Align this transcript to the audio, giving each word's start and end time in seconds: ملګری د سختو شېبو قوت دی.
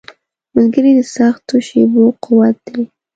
ملګری 0.55 0.91
د 0.99 1.01
سختو 1.15 1.55
شېبو 1.67 2.03
قوت 2.23 2.57
دی. 2.73 2.83